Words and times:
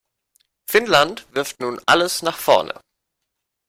Finnland 0.67 1.27
wirft 1.35 1.59
nun 1.59 1.79
alles 1.85 2.23
nach 2.23 2.37
vorne. 2.39 2.81